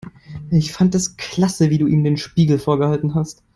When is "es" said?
0.95-1.15